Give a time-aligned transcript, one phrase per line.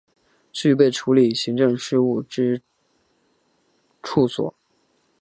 [0.51, 2.63] 具备处理行政事务之
[4.01, 4.55] 处所